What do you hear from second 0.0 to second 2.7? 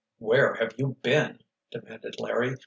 "Where have you been?" demanded Larry.